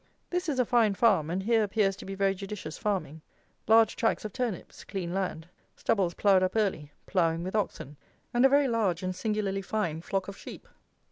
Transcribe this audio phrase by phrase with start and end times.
[0.31, 3.21] This is a fine farm, and here appears to be very judicious farming.
[3.67, 7.97] Large tracts of turnips; clean land; stubbles ploughed up early; ploughing with oxen;
[8.33, 10.67] and a very large and singularly fine flock of sheep.